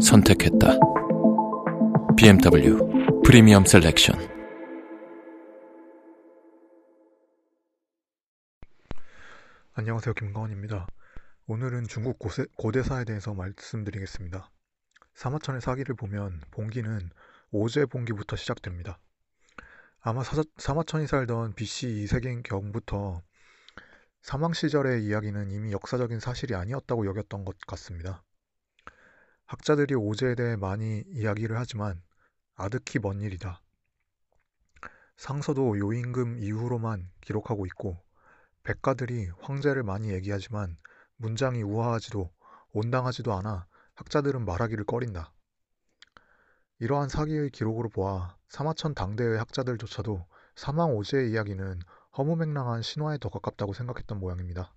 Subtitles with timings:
[0.00, 0.78] 선택했다.
[2.16, 2.78] BMW
[3.24, 4.16] Premium Selection.
[9.74, 10.14] 안녕하세요.
[10.14, 10.86] 김가원입니다.
[11.46, 14.50] 오늘은 중국 고세, 고대사에 대해서 말씀드리겠습니다.
[15.14, 17.10] 사마천의 사기를 보면 본기는
[17.52, 18.98] 오제 본기부터 시작됩니다.
[20.00, 23.22] 아마 사, 사마천이 살던 BC 2세기 경부터
[24.22, 28.22] 사망 시절의 이야기는 이미 역사적인 사실이 아니었다고 여겼던 것 같습니다.
[29.50, 32.00] 학자들이 오제에 대해 많이 이야기를 하지만
[32.54, 33.60] 아득히 먼 일이다.
[35.16, 38.00] 상서도 요임금 이후로만 기록하고 있고
[38.62, 40.76] 백가들이 황제를 많이 얘기하지만
[41.16, 42.30] 문장이 우아하지도
[42.70, 45.32] 온당하지도 않아 학자들은 말하기를 꺼린다.
[46.78, 51.80] 이러한 사기의 기록으로 보아 사마천 당대의 학자들조차도 사망 오제의 이야기는
[52.16, 54.72] 허무맹랑한 신화에 더 가깝다고 생각했던 모양입니다.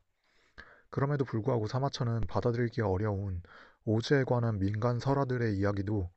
[0.90, 3.44] 그럼에도 불구하고 사마천은 받아들이기가 어려운
[3.86, 6.09] 오제에 관한 민간 설화들의 이야기도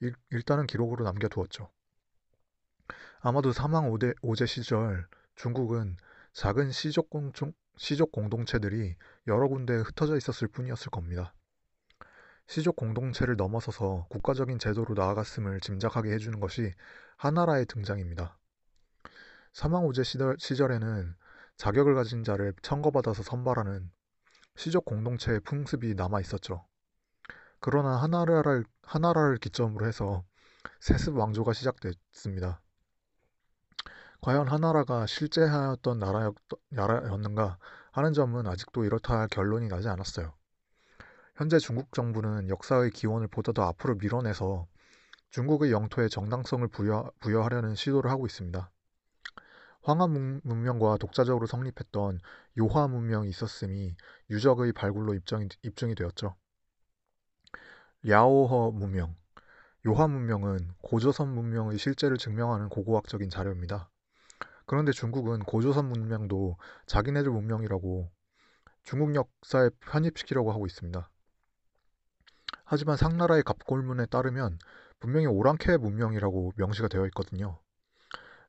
[0.00, 1.70] 일, 일단은 기록으로 남겨두었죠.
[3.20, 5.96] 아마도 사망 오대, 오제 시절 중국은
[6.32, 11.34] 작은 시족, 공중, 시족 공동체들이 여러 군데 흩어져 있었을 뿐이었을 겁니다.
[12.46, 16.72] 시족 공동체를 넘어서서 국가적인 제도로 나아갔음을 짐작하게 해주는 것이
[17.16, 18.38] 하나라의 등장입니다.
[19.52, 21.14] 사망오제 시절, 시절에는
[21.56, 23.90] 자격을 가진 자를 청거받아서 선발하는
[24.56, 26.66] 시족 공동체의 풍습이 남아 있었죠.
[27.66, 30.22] 그러나 하나라를, 하나라를 기점으로 해서
[30.80, 32.60] 세습 왕조가 시작됐습니다.
[34.20, 36.34] 과연 하나라가 실제하였던 나라였,
[36.68, 37.56] 나라였는가
[37.90, 40.34] 하는 점은 아직도 이렇다 할 결론이 나지 않았어요.
[41.36, 44.66] 현재 중국 정부는 역사의 기원을 보다 더 앞으로 밀어내서
[45.30, 48.70] 중국의 영토에 정당성을 부여, 부여하려는 시도를 하고 있습니다.
[49.80, 52.20] 황하 문명과 독자적으로 성립했던
[52.58, 53.96] 요하 문명이 있었음이
[54.28, 56.36] 유적의 발굴로 입증이, 입증이 되었죠.
[58.06, 59.16] 랴오허 문명,
[59.86, 63.90] 요하 문명은 고조선 문명의 실제를 증명하는 고고학적인 자료입니다.
[64.66, 68.10] 그런데 중국은 고조선 문명도 자기네들 문명이라고
[68.82, 71.10] 중국 역사에 편입시키려고 하고 있습니다.
[72.66, 74.58] 하지만 상나라의 갑골문에 따르면
[75.00, 77.58] 분명히 오랑캐 문명이라고 명시가 되어 있거든요.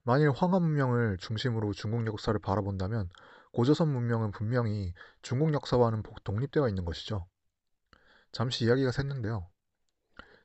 [0.04, 3.10] 만일 황하 문명을 중심으로 중국 역사를 바라본다면
[3.54, 7.26] 고조선 문명은 분명히 중국 역사와는 독립되어 있는 것이죠.
[8.36, 9.48] 잠시 이야기가 샜는데요.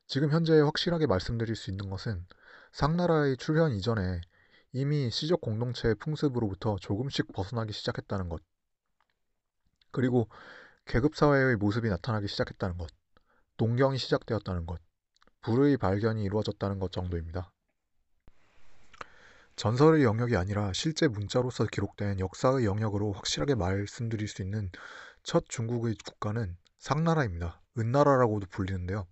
[0.07, 2.25] 지금 현재 확실하게 말씀드릴 수 있는 것은
[2.71, 4.21] 상나라의 출현 이전에
[4.71, 8.41] 이미 시적 공동체의 풍습으로부터 조금씩 벗어나기 시작했다는 것.
[9.91, 10.29] 그리고
[10.85, 12.89] 계급사회의 모습이 나타나기 시작했다는 것.
[13.57, 14.79] 동경이 시작되었다는 것.
[15.41, 17.51] 불의 발견이 이루어졌다는 것 정도입니다.
[19.57, 24.71] 전설의 영역이 아니라 실제 문자로서 기록된 역사의 영역으로 확실하게 말씀드릴 수 있는
[25.23, 27.61] 첫 중국의 국가는 상나라입니다.
[27.77, 29.07] 은나라라고도 불리는데요.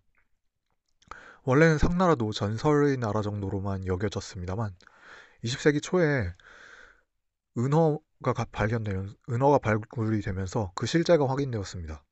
[1.44, 4.76] 원래는 상나라도 전설의 나라 정도로만 여겨졌습니다만
[5.44, 6.34] 20세기 초에
[7.58, 12.04] 은어가 발견되면 은어가 발굴이 되면서 그 실제가 확인되었습니다.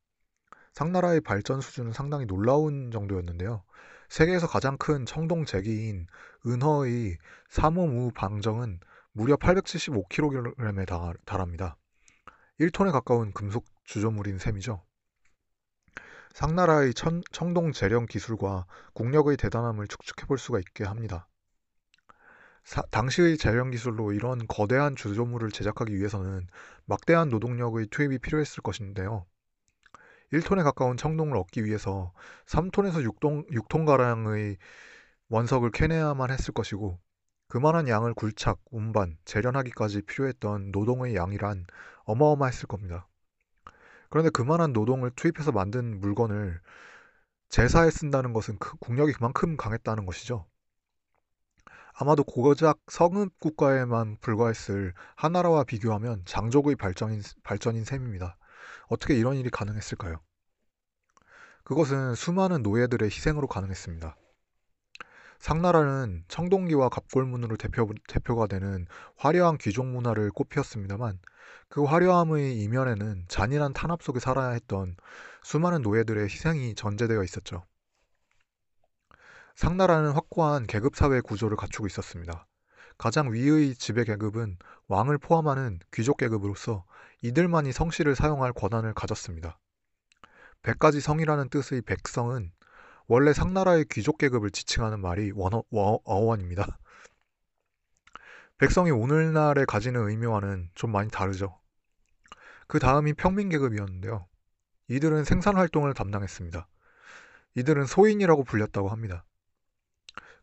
[0.73, 3.63] 상나라의 발전 수준은 상당히 놀라운 정도였는데요.
[4.09, 6.05] 세계에서 가장 큰 청동 제기인
[6.45, 7.17] 은허의
[7.49, 8.79] 사모무 방정은
[9.11, 11.77] 무려 875kg에 달합니다.
[12.59, 14.86] 1톤에 가까운 금속 주조물인 셈이죠.
[16.37, 21.27] 상나라의 천, 청동 재령 기술과 국력의 대단함을 축축해 볼 수가 있게 합니다.
[22.63, 26.45] 사, 당시의 재령 기술로 이런 거대한 주조물을 제작하기 위해서는
[26.85, 29.25] 막대한 노동력의 투입이 필요했을 것인데요.
[30.31, 32.13] 1톤에 가까운 청동을 얻기 위해서
[32.45, 34.57] 3톤에서 6톤, 6톤가량의
[35.29, 36.99] 원석을 캐내야만 했을 것이고
[37.47, 41.65] 그만한 양을 굴착, 운반, 재련하기까지 필요했던 노동의 양이란
[42.03, 43.07] 어마어마했을 겁니다.
[44.09, 46.59] 그런데 그만한 노동을 투입해서 만든 물건을
[47.49, 50.45] 제사에 쓴다는 것은 그 국력이 그만큼 강했다는 것이죠.
[51.99, 58.37] 아마도 고작 성읍 국가에만 불과했을 하나라와 비교하면 장족의 발전인, 발전인 셈입니다.
[58.87, 60.21] 어떻게 이런 일이 가능했을까요?
[61.63, 64.15] 그것은 수많은 노예들의 희생으로 가능했습니다.
[65.39, 68.85] 상나라는 청동기와 갑골문으로 대표, 대표가 되는
[69.17, 71.19] 화려한 귀족 문화를 꽃피웠습니다만
[71.69, 74.95] 그 화려함의 이면에는 잔인한 탄압 속에 살아야 했던
[75.43, 77.65] 수많은 노예들의 희생이 전제되어 있었죠.
[79.55, 82.47] 상나라는 확고한 계급사회 구조를 갖추고 있었습니다.
[82.97, 86.85] 가장 위의 지배 계급은 왕을 포함하는 귀족 계급으로서
[87.21, 89.59] 이들만이 성씨를 사용할 권한을 가졌습니다.
[90.63, 92.51] 백가지 성이라는 뜻의 백성은
[93.07, 96.77] 원래 상나라의 귀족 계급을 지칭하는 말이 원어, 어원입니다.
[98.57, 101.59] 백성이 오늘날에 가지는 의미와는 좀 많이 다르죠.
[102.67, 104.27] 그 다음이 평민계급이었는데요.
[104.87, 106.67] 이들은 생산활동을 담당했습니다.
[107.55, 109.25] 이들은 소인이라고 불렸다고 합니다.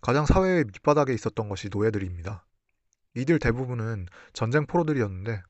[0.00, 2.46] 가장 사회의 밑바닥에 있었던 것이 노예들입니다.
[3.14, 5.42] 이들 대부분은 전쟁 포로들이었는데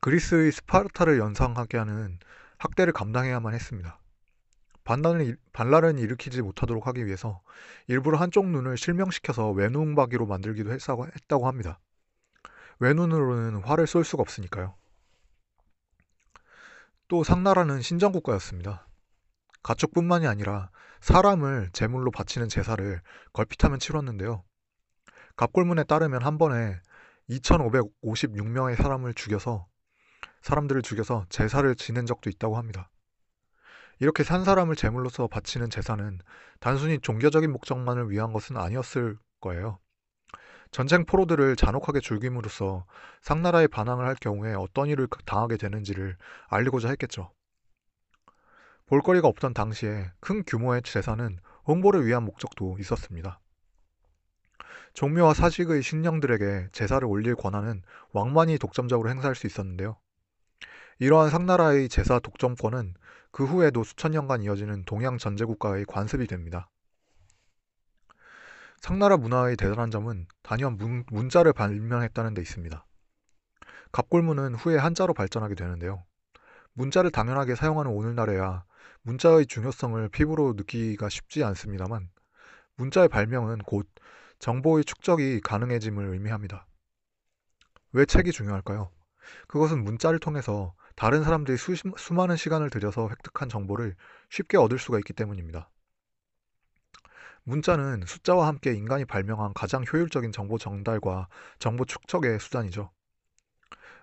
[0.00, 2.18] 그리스의 스파르타를 연상하게 하는
[2.58, 3.99] 학대를 감당해야만 했습니다.
[4.90, 7.42] 반란을, 반란을 일으키지 못하도록 하기 위해서
[7.86, 11.78] 일부러 한쪽 눈을 실명시켜서 외눈박이로 만들기도 했다고 합니다.
[12.80, 14.74] 외눈으로는 활을 쏠 수가 없으니까요.
[17.06, 18.88] 또 상나라는 신정국가였습니다.
[19.62, 20.70] 가축뿐만이 아니라
[21.00, 23.00] 사람을 제물로 바치는 제사를
[23.32, 24.42] 걸핏하면 치렀는데요.
[25.36, 26.80] 갑골문에 따르면 한 번에
[27.28, 29.68] 2,556명의 사람을 죽여서
[30.42, 32.90] 사람들을 죽여서 제사를 지낸 적도 있다고 합니다.
[34.00, 36.18] 이렇게 산 사람을 제물로서 바치는 제사는
[36.58, 39.78] 단순히 종교적인 목적만을 위한 것은 아니었을 거예요.
[40.70, 42.86] 전쟁 포로들을 잔혹하게 죽임으로써
[43.20, 46.16] 상나라에 반항을 할 경우에 어떤 일을 당하게 되는지를
[46.48, 47.30] 알리고자 했겠죠.
[48.86, 53.38] 볼거리가 없던 당시에 큰 규모의 제사는 홍보를 위한 목적도 있었습니다.
[54.94, 57.82] 종묘와 사직의 신령들에게 제사를 올릴 권한은
[58.12, 59.98] 왕만이 독점적으로 행사할 수 있었는데요.
[60.98, 62.94] 이러한 상나라의 제사 독점권은
[63.32, 66.68] 그 후에도 수천 년간 이어지는 동양 전제국가의 관습이 됩니다.
[68.80, 72.86] 상나라 문화의 대단한 점은 단연 문, 문자를 발명했다는 데 있습니다.
[73.92, 76.04] 갑골문은 후에 한자로 발전하게 되는데요.
[76.72, 78.64] 문자를 당연하게 사용하는 오늘날에야
[79.02, 82.10] 문자의 중요성을 피부로 느끼기가 쉽지 않습니다만
[82.76, 83.88] 문자의 발명은 곧
[84.38, 86.66] 정보의 축적이 가능해짐을 의미합니다.
[87.92, 88.90] 왜 책이 중요할까요?
[89.48, 93.96] 그것은 문자를 통해서 다른 사람들이 수, 수많은 시간을 들여서 획득한 정보를
[94.28, 95.70] 쉽게 얻을 수가 있기 때문입니다.
[97.44, 102.90] 문자는 숫자와 함께 인간이 발명한 가장 효율적인 정보 전달과 정보 축적의 수단이죠.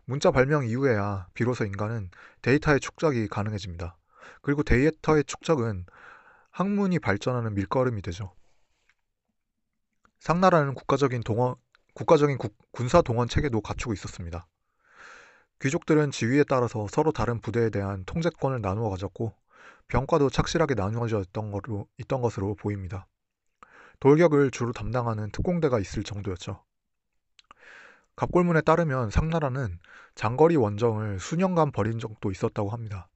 [0.06, 2.10] 문자 발명 이후에야 비로소 인간은
[2.42, 3.96] 데이터의 축적이 가능해집니다.
[4.42, 5.86] 그리고 데이터의 축적은
[6.50, 8.34] 학문이 발전하는 밀걸음이 되죠.
[10.20, 11.58] 상나라는 국가적인 동원,
[11.94, 14.48] 국가적인 국, 군사 동원 체계도 갖추고 있었습니다.
[15.62, 19.34] 귀족들은 지위에 따라서 서로 다른 부대에 대한 통제권을 나누어 가졌고
[19.88, 23.08] 병과도 착실하게 나누어져 있던, 것으로, 있던 것으로 보입니다.
[24.00, 26.64] 돌격을 주로 담당하는 특공대가 있을 정도였죠.
[28.16, 29.80] 갑골문에 따르면 상나라는
[30.16, 33.10] 장거리 원정을 수년간 벌인 적도 있었다고 합니다.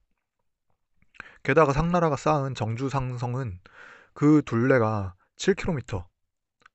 [1.42, 3.60] 게다가 상나라가 쌓은 정주상성은
[4.14, 6.06] 그 둘레가 7km,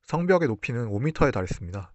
[0.03, 1.91] 성벽의 높이는 5m에 달했습니다.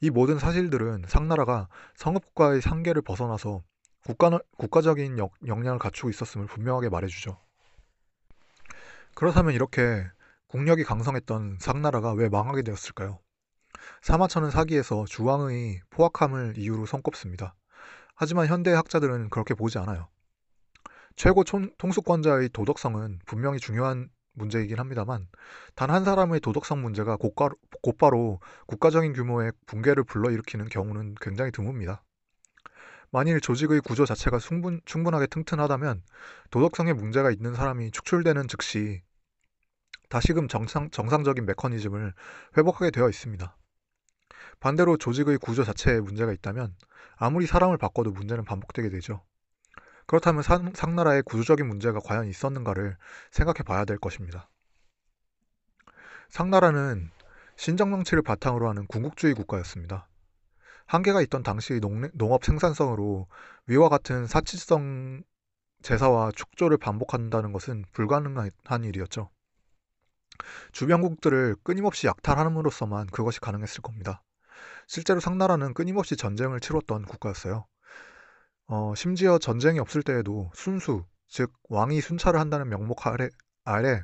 [0.00, 3.62] 이 모든 사실들은 상나라가 성읍국가의 상계를 벗어나서
[4.04, 7.38] 국가, 국가적인 역, 역량을 갖추고 있었음을 분명하게 말해주죠.
[9.14, 10.06] 그렇다면 이렇게
[10.46, 13.18] 국력이 강성했던 상나라가 왜 망하게 되었을까요?
[14.02, 17.54] 사마천은 사기에서 주왕의 포악함을 이유로 손꼽습니다.
[18.14, 20.08] 하지만 현대 학자들은 그렇게 보지 않아요.
[21.16, 25.28] 최고 총, 통수권자의 도덕성은 분명히 중요한 문제이긴 합니다만
[25.74, 27.50] 단 한 사람의 도덕성 문제가 곧가,
[27.82, 32.00] 곧바로 국가적인 규모의 붕괴를 불러일으키는 경우는 굉장히 드뭅니다.
[33.10, 36.02] 만일 조직의 구조 자체가 충분, 충분하게 튼튼하다면
[36.50, 39.02] 도덕성에 문제가 있는 사람이 축출되는 즉시
[40.10, 42.14] 다시금 정상, 정상적인 메커니즘을
[42.56, 43.56] 회복하게 되어 있습니다.
[44.60, 46.74] 반대로 조직의 구조 자체에 문제가 있다면
[47.16, 49.22] 아무리 사람을 바꿔도 문제는 반복되게 되죠.
[50.08, 52.96] 그렇다면 상, 상나라의 구조적인 문제가 과연 있었는가를
[53.30, 54.48] 생각해 봐야 될 것입니다.
[56.30, 57.10] 상나라는
[57.56, 60.08] 신정정치를 바탕으로 하는 군국주의 국가였습니다.
[60.86, 63.28] 한계가 있던 당시의 농, 농업 생산성으로
[63.66, 65.22] 위와 같은 사치성
[65.82, 69.28] 제사와 축조를 반복한다는 것은 불가능한 일이었죠.
[70.72, 74.22] 주변국들을 끊임없이 약탈함으로써만 그것이 가능했을 겁니다.
[74.86, 77.66] 실제로 상나라는 끊임없이 전쟁을 치렀던 국가였어요.
[78.70, 83.30] 어, 심지어 전쟁이 없을 때에도 순수, 즉 왕이 순찰을 한다는 명목 아래,
[83.64, 84.02] 아래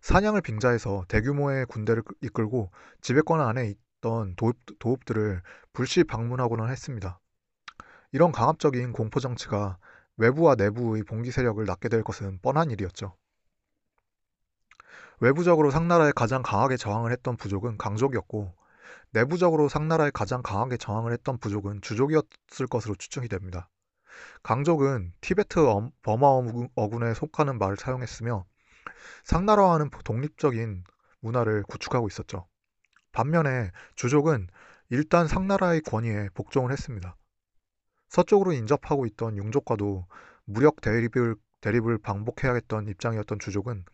[0.00, 5.40] 사냥을 빙자해서 대규모의 군대를 이끌고 지배권 안에 있던 도읍, 도읍들을
[5.72, 7.20] 불시 방문하고는 했습니다.
[8.10, 9.78] 이런 강압적인 공포 정치가
[10.16, 13.16] 외부와 내부의 봉기 세력을 낳게 될 것은 뻔한 일이었죠.
[15.20, 18.52] 외부적으로 상나라에 가장 강하게 저항을 했던 부족은 강족이었고
[19.12, 23.70] 내부적으로 상나라에 가장 강하게 저항을 했던 부족은 주족이었을 것으로 추정이 됩니다.
[24.42, 25.60] 강족은 티베트
[26.02, 26.26] 버마
[26.74, 28.44] 어군에 속하는 말을 사용했으며
[29.24, 30.84] 상나라와는 독립적인
[31.20, 32.46] 문화를 구축하고 있었죠.
[33.12, 34.48] 반면에 주족은
[34.90, 37.16] 일단 상나라의 권위에 복종을 했습니다.
[38.08, 40.06] 서쪽으로 인접하고 있던 융족과도
[40.44, 43.84] 무력 대립을, 대립을 반복해야겠던 입장이었던 주족은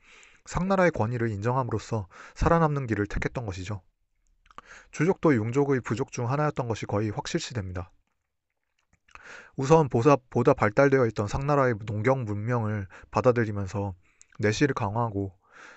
[0.45, 3.81] 상나라의 권위를 인정함으로써 살아남는 길을 택했던 것이죠.
[4.91, 7.91] 주족도 융족의 부족 중 하나였던 것이 거의 확실시 됩니다.
[9.57, 13.95] 우선 보다, 보다 발달되어 있던 상나라의 농경 문명을 받아들이면서
[14.39, 15.35] 내실을 강화하고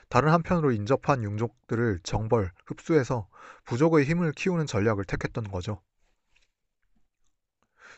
[0.10, 3.28] 다른 한편으로 인접한 융족들을 정벌, 흡수해서
[3.66, 5.82] 부족의 힘을 키우는 전략을 택했던 거죠.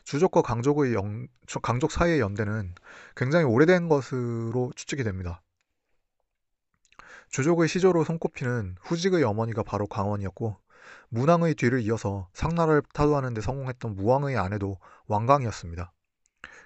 [0.03, 1.27] 주족과 강족의 영,
[1.61, 2.73] 강족 사이의 연대는
[3.15, 5.41] 굉장히 오래된 것으로 추측이 됩니다.
[7.29, 10.57] 주족의 시조로 손꼽히는 후직의 어머니가 바로 강원이었고
[11.09, 15.91] 문왕의 뒤를 이어서 상나라를 타도하는 데 성공했던 무왕의 아내도 왕광이었습니다.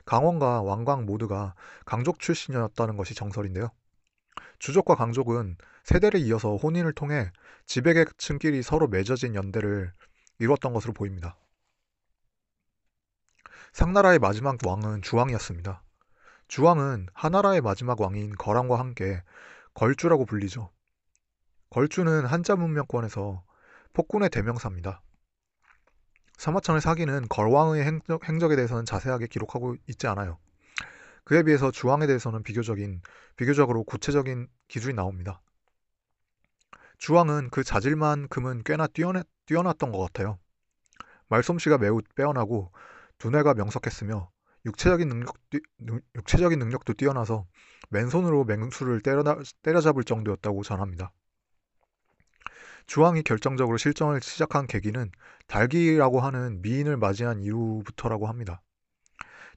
[0.06, 1.54] 강원과 왕광 모두가
[1.86, 3.70] 강족 출신이었다는 것이 정설인데요.
[4.60, 7.32] 주족과 강족은 세대를 이어서 혼인을 통해
[7.66, 9.92] 지배계층끼리 서로 맺어진 연대를
[10.40, 11.38] 이루었던 것으로 보입니다.
[13.74, 15.84] 상나라의 마지막 왕은 주왕이었습니다.
[16.48, 19.24] 주왕은 하나라의 마지막 왕인 거랑과 함께
[19.74, 20.70] 걸주라고 불리죠.
[21.70, 23.44] 걸주는 한자 문명권에서
[23.94, 25.02] 폭군의 대명사입니다.
[26.38, 30.40] 사마천의 사기는 걸왕의 행적, 행적에 대해서는 자세하게 기록하고 있지 않아요.
[31.24, 33.02] 그에 비해서 주왕에 대해서는 비교적인,
[33.36, 35.42] 비교적으로 구체적인 기술이 나옵니다.
[36.98, 40.40] 주왕은 그 자질만큼은 꽤나 뛰어났, 뛰어났던 것 같아요.
[41.30, 42.72] 말솜씨가 매우 빼어나고
[43.18, 44.30] 두뇌가 명석했으며
[44.66, 45.36] 육체적인 능력
[46.16, 47.48] 육체적인 능력도 뛰어나서
[47.90, 49.24] 맨손으로 맹수를 때려,
[49.64, 51.12] 때려잡을 정도였다고 전합니다.
[52.88, 55.12] 주왕이 결정적으로 실정을 시작한 계기는
[55.48, 58.62] 달기라고 하는 미인을 맞이한 이후부터라고 합니다.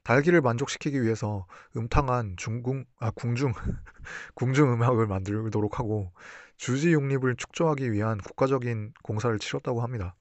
[0.02, 3.52] 달기를 만족시키기 위해서 음탕한 중궁, 아, 궁중,
[4.35, 6.12] 궁중 음악을 만들도록 하고
[6.57, 10.14] 주지 육립을 축조하기 위한 국가적인 공사를 치렀다고 합니다.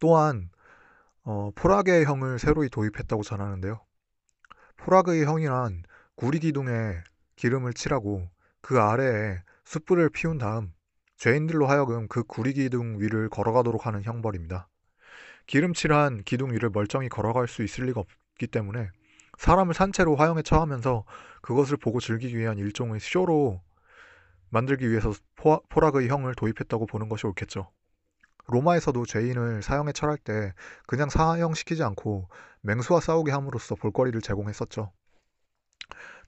[0.00, 0.50] 또한
[1.22, 3.80] 어, 포락의 형을 새로이 도입했다고 전하는데요.
[4.76, 5.84] 포락의 형이란
[6.16, 7.02] 구리 기둥에
[7.36, 8.28] 기름을 칠하고
[8.60, 10.72] 그 아래에 숯불을 피운 다음
[11.16, 14.68] 죄인들로 하여금 그 구리 기둥 위를 걸어가도록 하는 형벌입니다.
[15.46, 18.90] 기름칠한 기둥 위를 멀쩡히 걸어갈 수 있을 리가 없기 때문에
[19.38, 21.04] 사람을 산채로 화형에 처하면서
[21.42, 23.60] 그것을 보고 즐기기 위한 일종의 쇼로
[24.48, 27.70] 만들기 위해서 포, 포락의 형을 도입했다고 보는 것이 옳겠죠.
[28.46, 30.52] 로마에서도 죄인을 사형에 처할 때
[30.86, 32.28] 그냥 사형시키지 않고
[32.60, 34.92] 맹수와 싸우게 함으로써 볼거리를 제공했었죠.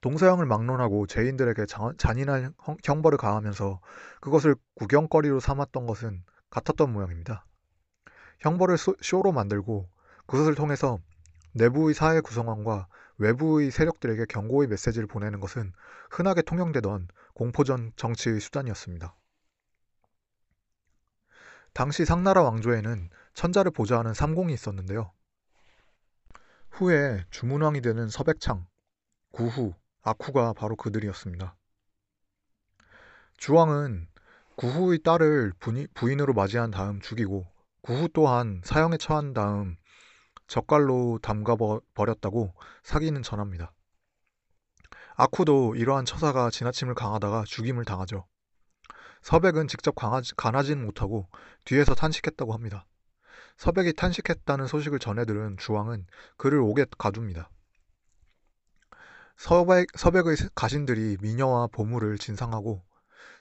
[0.00, 1.66] 동서양을 막론하고 죄인들에게
[1.98, 3.80] 잔인한 형벌을 가하면서
[4.20, 7.44] 그것을 구경거리로 삼았던 것은 같았던 모양입니다.
[8.40, 9.88] 형벌을 쇼로 만들고
[10.26, 10.98] 그것을 통해서
[11.54, 12.88] 내부의 사회 구성원과
[13.18, 15.72] 외부의 세력들에게 경고의 메시지를 보내는 것은
[16.10, 19.16] 흔하게 통용되던 공포전 정치의 수단이었습니다.
[21.72, 25.12] 당시 상나라 왕조에는 천자를 보좌하는 삼공이 있었는데요.
[26.70, 28.66] 후에 주문왕이 되는 서백창,
[29.32, 29.74] 구후,
[30.06, 31.56] 아쿠가 바로 그들이었습니다.
[33.38, 34.06] 주왕은
[34.54, 35.52] 구후의 딸을
[35.94, 37.44] 부인으로 맞이한 다음 죽이고
[37.80, 39.76] 구후 또한 사형에 처한 다음
[40.46, 41.56] 젓갈로 담가
[41.94, 43.72] 버렸다고 사기는 전합니다.
[45.16, 48.28] 아쿠도 이러한 처사가 지나침을 강하다가 죽임을 당하죠.
[49.22, 49.92] 서백은 직접
[50.36, 51.28] 가나지는 못하고
[51.64, 52.86] 뒤에서 탄식했다고 합니다.
[53.56, 57.50] 서백이 탄식했다는 소식을 전해들은 주왕은 그를 옥에 가둡니다.
[59.36, 62.82] 서백, 서백의 가신들이 미녀와 보물을 진상하고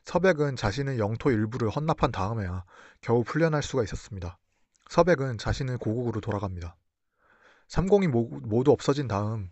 [0.04, 2.64] 서백은 자신의 영토 일부를 헌납한 다음에야
[3.02, 4.38] 겨우 풀려날 수가 있었습니다.
[4.90, 6.76] 서백은 자신의 고국으로 돌아갑니다.
[7.70, 9.50] 삼공이 모두 없어진 다음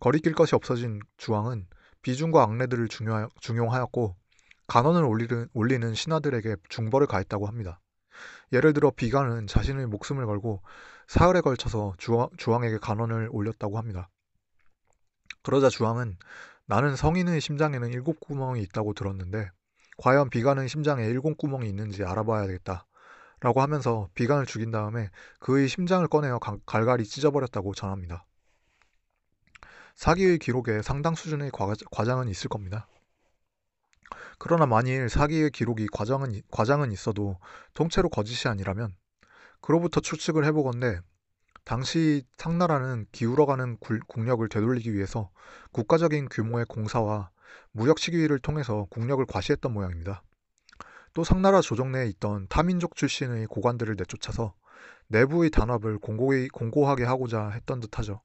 [0.00, 1.66] 거리낄 것이 없어진 주왕은
[2.02, 2.88] 비중과 악내들을
[3.40, 4.16] 중용하였고
[4.66, 7.80] 간원을 올리는, 올리는 신하들에게 중벌을 가했다고 합니다.
[8.52, 10.62] 예를 들어 비간은 자신의 목숨을 걸고
[11.06, 14.10] 사흘에 걸쳐서 주왕, 주왕에게 간원을 올렸다고 합니다.
[15.48, 16.18] 그러자 주왕은
[16.66, 19.50] 나는 성인의 심장에는 일곱 구멍이 있다고 들었는데
[19.96, 22.86] 과연 비간의 심장에 일곱 구멍이 있는지 알아봐야 되겠다.
[23.40, 25.08] 라고 하면서 비간을 죽인 다음에
[25.40, 28.26] 그의 심장을 꺼내어 갈갈이 찢어버렸다고 전합니다.
[29.94, 31.50] 사기의 기록에 상당 수준의
[31.92, 32.86] 과장은 있을 겁니다.
[34.38, 37.38] 그러나 만일 사기의 기록이 과장은, 과장은 있어도
[37.72, 38.94] 통째로 거짓이 아니라면
[39.62, 41.00] 그로부터 추측을 해보건대
[41.68, 45.28] 당시 상나라는 기울어가는 국력을 되돌리기 위해서
[45.72, 47.28] 국가적인 규모의 공사와
[47.72, 50.22] 무력 시기를 통해서 국력을 과시했던 모양입니다.
[51.12, 54.54] 또 상나라 조정 내에 있던 타민족 출신의 고관들을 내쫓아서
[55.08, 58.22] 내부의 단합을 공고히, 공고하게 하고자 했던 듯하죠.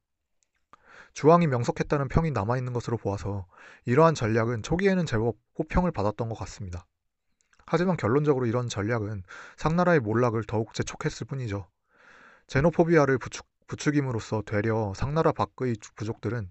[1.11, 3.45] 주왕이 명석했다는 평이 남아있는 것으로 보아서
[3.83, 6.85] 이러한 전략은 초기에는 제법 호평을 받았던 것 같습니다.
[7.65, 9.23] 하지만 결론적으로 이런 전략은
[9.57, 11.67] 상나라의 몰락을 더욱 재촉했을 뿐이죠.
[12.47, 16.49] 제노포비아를 부추, 부추김으로써 되려 상나라 밖의 부족들은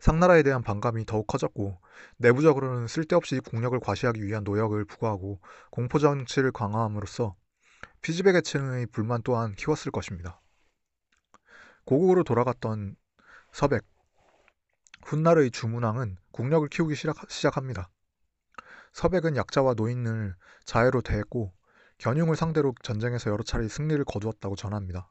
[0.00, 1.80] 상나라에 대한 반감이 더욱 커졌고
[2.18, 5.40] 내부적으로는 쓸데없이 국력을 과시하기 위한 노역을 부과하고
[5.70, 7.34] 공포 정치를 강화함으로써
[8.02, 10.40] 피지배 계층의 불만 또한 키웠을 것입니다.
[11.84, 12.96] 고국으로 돌아갔던
[13.52, 13.84] 서백
[15.02, 16.94] 훗날의 주문왕은 국력을 키우기
[17.28, 17.88] 시작합니다.
[18.92, 21.52] 서백은 약자와 노인을 자애로 대했고
[21.98, 25.10] 견융을 상대로 전쟁에서 여러 차례 승리를 거두었다고 전합니다.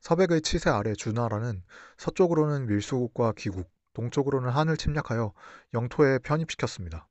[0.00, 1.62] 서백의 치세 아래 주나라는
[1.96, 5.32] 서쪽으로는 밀수국과 귀국, 동쪽으로는 한을 침략하여
[5.74, 7.08] 영토에 편입시켰습니다.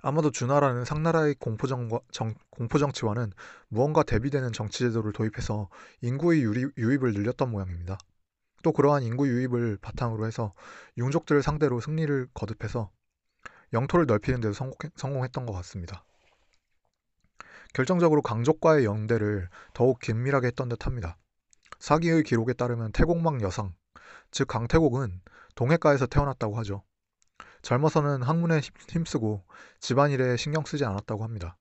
[0.00, 3.32] 아마도 주나라는 상나라의 공포정, 정, 공포정치와는
[3.68, 5.68] 무언가 대비되는 정치제도를 도입해서
[6.02, 7.98] 인구의 유입, 유입 을 늘렸던 모양입니다.
[8.62, 10.52] 또 그러한 인구 유입을 바탕으로 해서
[10.98, 12.90] 융족들을 상대로 승리를 거듭해서
[13.72, 16.04] 영토를 넓히는 데도 성공, 했던 것 같습니다.
[17.74, 21.16] 결정적으로 강족과의 연대를 더욱 긴밀하게 했던 듯합니다.
[21.78, 23.74] 사기의 기록에 따르면 태공망 여상,
[24.30, 25.20] 즉 강태공은
[25.54, 26.82] 동해가에서 태어났다고 하죠.
[27.62, 29.44] 젊어서는 학문에 힘쓰고
[29.80, 31.56] 집안일에 신경 쓰지 않았다고 합니다.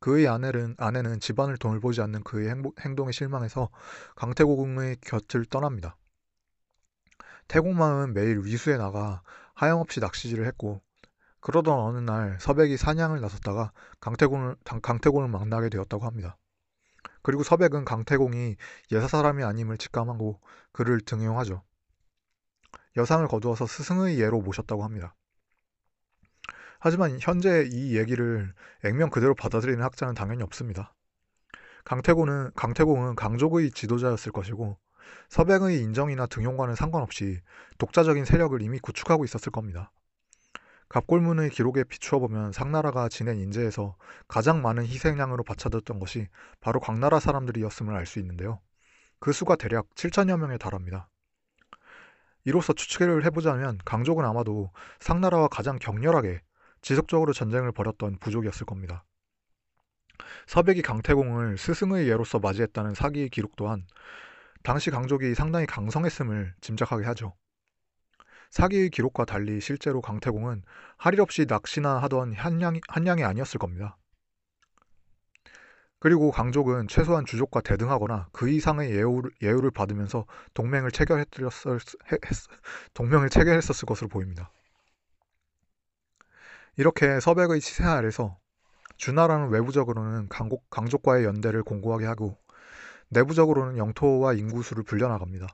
[0.00, 3.68] 그의 아내는, 아내는 집안을 돌보지 않는 그의 행동에 실망해서
[4.16, 5.96] 강태공의 곁을 떠납니다.
[7.48, 9.22] 태공망은 매일 위수에 나가
[9.54, 10.82] 하염없이 낚시질을 했고
[11.48, 16.36] 그러던 어느 날 서백이 사냥을 나섰다가 강태공을, 강태공을 만나게 되었다고 합니다.
[17.22, 18.56] 그리고 서백은 강태공이
[18.92, 21.62] 예사 사람이 아님을 직감하고 그를 등용하죠.
[22.98, 25.14] 여상을 거두어서 스승의 예로 모셨다고 합니다.
[26.80, 28.52] 하지만 현재 이 얘기를
[28.84, 30.94] 액면 그대로 받아들이는 학자는 당연히 없습니다.
[31.84, 34.76] 강태공은, 강태공은 강족의 지도자였을 것이고
[35.30, 37.40] 서백의 인정이나 등용과는 상관없이
[37.78, 39.90] 독자적인 세력을 이미 구축하고 있었을 겁니다.
[40.88, 46.28] 갑골문의 기록에 비추어 보면 상나라가 지낸 인재에서 가장 많은 희생양으로 바쳐졌던 것이
[46.60, 48.60] 바로 강나라 사람들이었음을 알 수 있는데요.
[49.20, 51.08] 그 수가 대략 7천여 명에 달합니다.
[52.44, 56.40] 이로써 추측을 해보자면 강족은 아마도 상나라와 가장 격렬하게
[56.80, 59.04] 지속적으로 전쟁을 벌였던 부족이었을 겁니다.
[60.46, 63.86] 서백이 강태공을 스승의 예로서 맞이했다는 사기 기록 또한
[64.62, 67.34] 당시 강족이 상당히 강성했음을 짐작하게 하죠.
[68.50, 70.62] 사기의 기록과 달리 실제로 강태공은
[70.96, 73.96] 할 일 없이 낚시나 하던 한양이, 한양이 아니었을 겁니다.
[76.00, 81.78] 그리고 강족은 최소한 주족과 대등하거나 그 이상의 예우를, 예우를 받으면서 동맹을 체결했었을,
[82.94, 84.50] 동맹을 체결했었을 것으로 보입니다.
[86.76, 88.38] 이렇게 서백의 치세 아래서
[88.96, 92.38] 주나라는 외부적으로는 강국, 강족과의 연대를 공고하게 하고
[93.10, 95.46] 내부적으로는 영토와 인구수를 불려나갑니다.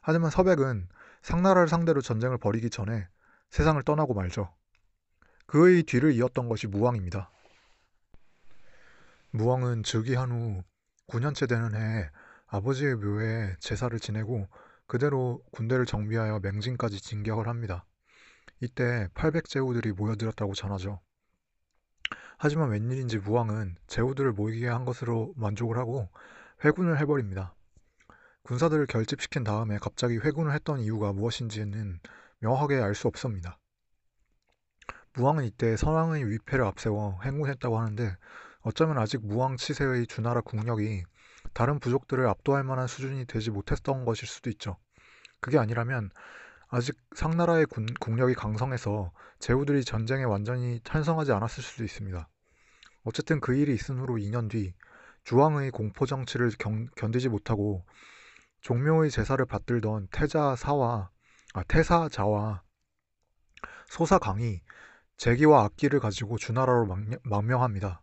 [0.00, 0.88] 하지만 서백은
[1.24, 3.08] 상나라를 상대로 전쟁을 벌이기 전에
[3.48, 4.54] 세상을 떠나고 말죠.
[5.46, 7.30] 그의 뒤를 이었던 것이 무왕입니다.
[9.30, 10.62] 무왕은 즉위한 후
[11.08, 12.10] 9년째 되는 해에
[12.46, 14.48] 아버지의 묘에 제사를 지내고
[14.86, 17.86] 그대로 군대를 정비하여 맹진까지 진격을 합니다.
[18.60, 21.00] 이때 800제후들이 모여들었다고 전하죠.
[22.36, 26.10] 하지만 웬일인지 무왕은 제후들을 모이게 한 것으로 만족을 하고
[26.62, 27.54] 회군을 해버립니다.
[28.44, 31.98] 군사들을 결집시킨 다음에 갑자기 회군을 했던 이유가 무엇인지는
[32.40, 33.58] 명확하게 알 수 없습니다.
[35.14, 38.16] 무왕은 이때 선왕의 위패를 앞세워 행군했다고 하는데
[38.60, 41.04] 어쩌면 아직 무왕 치세의 주나라 국력이
[41.54, 44.76] 다른 부족들을 압도할 만한 수준이 되지 못했던 것일 수도 있죠.
[45.40, 46.10] 그게 아니라면
[46.68, 52.28] 아직 상나라의 군, 국력이 강성해서 제후들이 전쟁에 완전히 찬성하지 않았을 수도 있습니다.
[53.04, 54.74] 어쨌든 그 일이 있은 후로 2년 뒤
[55.24, 57.86] 주왕의 공포 정치를 경, 견디지 못하고
[58.64, 61.10] 종묘의 제사를 받들던 태자사와
[61.52, 62.62] 아, 태사자와
[63.88, 64.62] 소사강이
[65.18, 66.88] 제기와 악기를 가지고 주나라로
[67.24, 68.00] 망명합니다.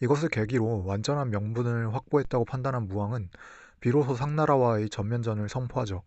[0.00, 3.30] 이것을 계기로 완전한 명분을 확보했다고 판단한 무왕은
[3.78, 6.02] 비로소 상나라와의 전면전을 선포하죠.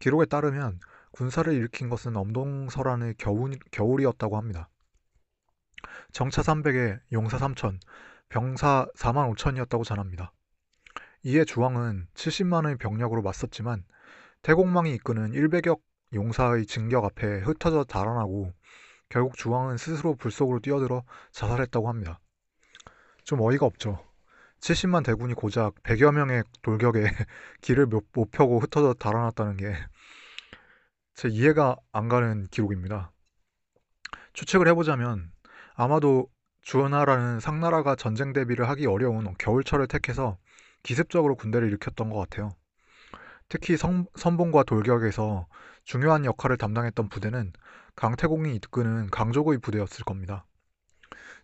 [0.00, 0.80] 기록에 따르면
[1.12, 4.68] 군사를 일으킨 것은 엄동설안의 겨울, 겨울이었다고 합니다.
[6.10, 7.78] 정차 300에 용사 3천,
[8.28, 10.32] 병사 4만 5천이었다고 전합니다.
[11.24, 13.84] 이에 주왕은 70만 의 병력으로 맞섰지만
[14.42, 15.80] 태공망이 이끄는 100여
[16.12, 18.52] 용사의 진격 앞에 흩어져 달아나고
[19.08, 22.20] 결국 주왕은 스스로 불 속으로 뛰어들어 자살했다고 합니다.
[23.24, 23.98] 좀 어이가 없죠.
[24.60, 27.04] 70만 대군이 고작 100여 명의 돌격에
[27.62, 29.74] 길을 못, 못 펴고 흩어져 달아났다는 게
[31.14, 33.12] 제 이해가 안 가는 기록입니다.
[34.32, 35.30] 추측을 해보자면
[35.74, 36.28] 아마도
[36.62, 40.38] 주나라는 상나라가 전쟁 대비를 하기 어려운 겨울철을 택해서
[40.84, 42.54] 기습적으로 군대를 일으켰던 것 같아요.
[43.48, 45.48] 특히 성, 선봉과 돌격에서
[45.82, 47.52] 중요한 역할을 담당했던 부대는
[47.96, 50.46] 강태공이 이끄는 강족의 부대였을 겁니다.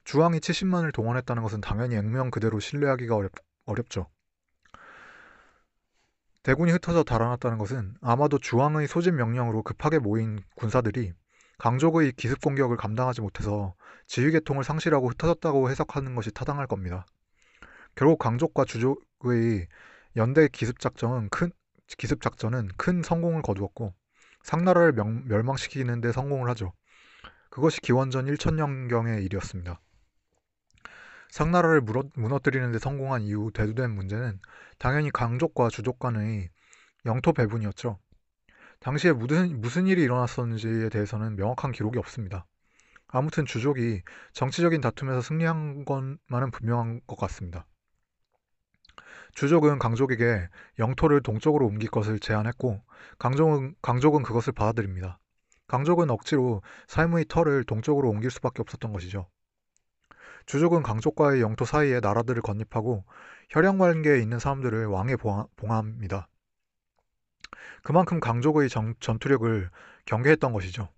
[0.04, 3.32] 주왕이 70만을 동원했다는 것은 당연히 액면 그대로 신뢰하기가 어렵,
[3.66, 4.06] 어렵죠.
[6.42, 11.12] 대군이 흩어져 달아났다는 것은 아마도 주왕의 소집 명령으로 급하게 모인 군사들이
[11.58, 13.74] 강족의 기습 공격을 감당하지 못해서
[14.06, 17.04] 지휘계통을 상실하고 흩어졌다고 해석하는 것이 타당할 겁니다.
[17.94, 19.68] 결국 강족과 주족의
[20.16, 21.50] 연대 기습 작전은 큰
[21.98, 23.94] 기습 작전은 큰 성공을 거두었고
[24.42, 26.72] 상나라를 명, 멸망시키는 데 성공을 하죠.
[27.50, 29.80] 그것이 기원전 1천년경의 일이었습니다.
[31.30, 34.40] 상나라를 무너뜨리는 데 성공한 이후 대두된 문제는
[34.78, 36.50] 당연히 강족과 주족 간의
[37.06, 37.98] 영토 배분이었죠.
[38.80, 42.46] 당시에 무슨, 무슨 일이 일어났었는지에 대해서는 명확한 기록이 없습니다.
[43.08, 47.66] 아무튼 주족이 정치적인 다툼에서 승리한 것만은 분명한 것 같습니다.
[49.34, 52.82] 주족은 강족에게 영토를 동쪽으로 옮길 것을 제안했고
[53.18, 55.18] 강족은, 강족은 그것을 받아들입니다.
[55.66, 59.28] 강족은 억지로 삶의 털을 동쪽으로 옮길 수밖에 없었던 것이죠.
[60.46, 63.04] 주족은 강족과의 영토 사이에 나라들을 건립하고
[63.50, 65.16] 혈연 관계에 있는 사람들을 왕에
[65.56, 66.28] 봉합니다.
[67.82, 69.70] 그만큼 강족의 정, 전투력을
[70.06, 70.88] 경계했던 것이죠.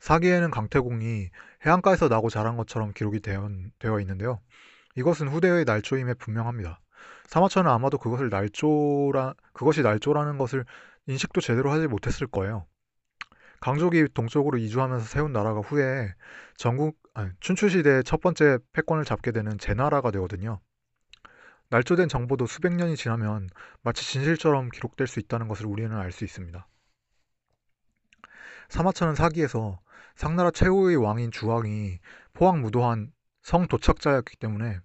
[0.00, 1.30] 사기에는 강태공이
[1.64, 4.40] 해안가에서 나고 자란 것처럼 기록이 되어, 되어 있는데요.
[4.96, 6.80] 이것은 후대의 날조임에 분명합니다.
[7.28, 10.64] 사마천은 아마도 그것을 날조라 그것이 날조라는 것을
[11.06, 12.66] 인식도 제대로 하지 못했을 거예요.
[13.60, 16.14] 강족이 동쪽으로 이주하면서 세운 나라가 후에
[16.56, 20.60] 전국 아니, 춘추 시대의 첫 번째 패권을 잡게 되는 제나라가 되거든요.
[21.70, 23.48] 날조된 정보도 수백 년이 지나면
[23.82, 26.66] 마치 진실처럼 기록될 수 있다는 것을 우리는 알 수 있습니다.
[28.68, 29.80] 사마천은 사기에서
[30.14, 31.98] 상나라 최후의 왕인 주왕이
[32.34, 33.12] 포항무도한
[33.42, 34.80] 성 도착자였기 때문에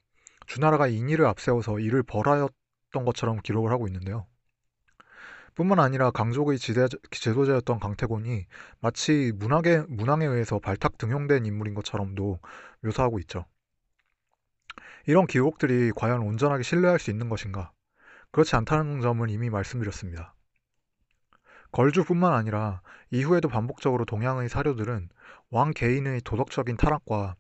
[0.52, 4.28] 주나라가 인의를 앞세워서 이를 벌하였던 것처럼 기록을 하고 있는데요.
[5.56, 8.48] 뿐만 아니라 강족의 지대, 제도자였던 강태곤이
[8.82, 12.40] 마치 문학에, 문항에 의해서 발탁 등용된 인물인 것처럼도
[12.82, 13.46] 묘사하고 있죠.
[15.06, 17.72] 이런 기록들이 과연 온전하게 신뢰할 수 있는 것인가?
[18.32, 20.36] 그렇지 않다는 점은 이미 말씀드렸습니다.
[21.72, 25.08] 걸주뿐만 아니라 이후에도 반복적으로 동양의 사료들은
[25.50, 27.38] 왕 개인의 도덕적인 타락과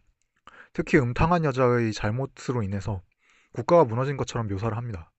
[0.73, 3.01] 특히 음탕한 여자의 잘못으로 인해서
[3.53, 5.11] 국가가 무너진 것처럼 묘사를 합니다.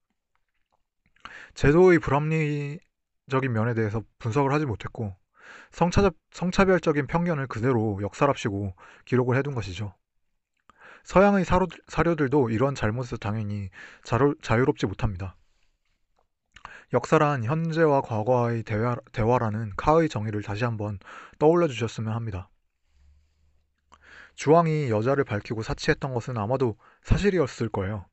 [1.55, 5.15] 제도의 불합리적인 면에 대해서 분석을 하지 못했고
[5.71, 9.95] 성차별, 성차 별적인 편견을 그대로 역사랍시고 기록을 해둔 것이죠.
[11.05, 13.71] 서양의 사료, 사료들도 이러한 잘못에서 당연히
[14.05, 15.37] 자유, 자유롭지 못합니다.
[16.93, 20.99] 역사란 현재와 과거의 대화, 대화라는 카의 정의를 다시 한번
[21.39, 22.49] 떠올려 주셨으면 합니다.
[24.35, 28.07] 주왕이 여자를 밝히고 사치했던 것은 아마도 사실이었을 거예요.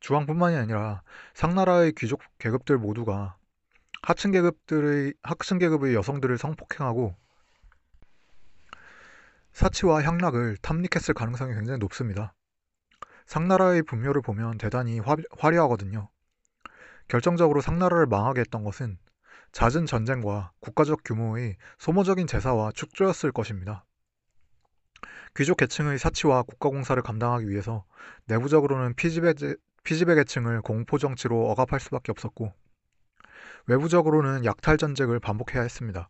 [0.00, 1.02] 주왕뿐만이 아니라
[1.34, 3.36] 상나라의 귀족 계급들 모두가
[4.02, 7.16] 하층 계급들의 하층 계급의 여성들을 성폭행하고
[9.52, 12.34] 사치와 향락을 탐닉했을 가능성이 굉장히 높습니다.
[13.24, 16.10] 상나라의 분묘를 보면 대단히 화, 화려하거든요.
[17.08, 18.98] 결정적으로 상나라를 망하게 했던 것은
[19.52, 23.85] 잦은 전쟁과 국가적 규모의 소모적인 제사와 축조였을 것입니다.
[25.36, 27.84] 귀족 계층의 사치와 국가공사를 감당하기 위해서
[28.24, 29.34] 내부적으로는 피지배,
[29.84, 32.54] 피지배 계층을 공포정치로 억압할 수밖에 없었고
[33.66, 36.08] 외부적으로는 약탈 전쟁을 반복해야 했습니다.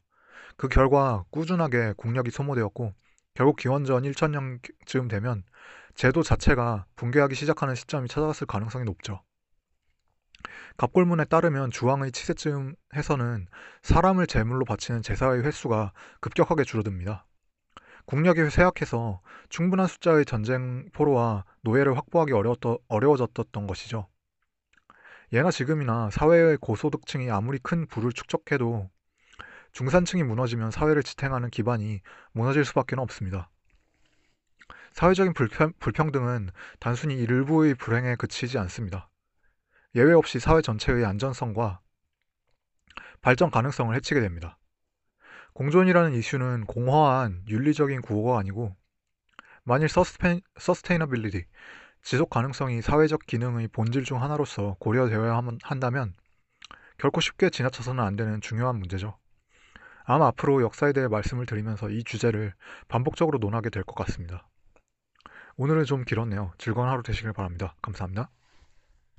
[0.56, 2.94] 그 결과 꾸준하게 국력이 소모되었고
[3.34, 5.42] 결국 기원전 1000년쯤 되면
[5.96, 9.22] 제도 자체가 붕괴하기 시작하는 시점이 찾아왔을 가능성이 높죠.
[10.76, 13.46] 갑골문에 따르면 주왕의 치세쯤 해서는
[13.82, 17.25] 사람을 제물로 바치는 제사의 횟수가 급격하게 줄어듭니다.
[18.06, 24.06] 국력이 쇠약해서 충분한 숫자의 전쟁 포로와 노예를 확보하기 어려웠더, 어려워졌던 것이죠.
[25.32, 28.88] 예나 지금이나 사회의 고소득층이 아무리 큰 부를 축적해도
[29.72, 33.50] 중산층이 무너지면 사회를 지탱하는 기반이 무너질 수밖에 없습니다.
[34.92, 39.10] 사회적인 불평, 불평등은 단순히 일부의 불행에 그치지 않습니다.
[39.96, 41.80] 예외 없이 사회 전체의 안전성과
[43.20, 44.58] 발전 가능성을 해치게 됩니다.
[45.56, 48.76] 공존이라는 이슈는 공허한 윤리적인 구호가 아니고
[49.64, 51.46] 만일 서스페, 서스테이너빌리티,
[52.02, 56.12] 지속 가능성이 사회적 기능의 본질 중 하나로서 고려되어야 한다면
[56.98, 59.16] 결코 쉽게 지나쳐서는 안 되는 중요한 문제죠.
[60.04, 62.52] 아마 앞으로 역사에 대해 말씀을 드리면서 이 주제를
[62.88, 64.46] 반복적으로 논하게 될 것 같습니다.
[65.56, 66.52] 오늘은 좀 길었네요.
[66.58, 67.74] 즐거운 하루 되시길 바랍니다.
[67.80, 68.28] 감사합니다.